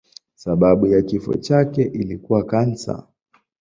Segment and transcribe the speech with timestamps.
[0.35, 3.07] Sababu ya kifo chake ilikuwa kansa.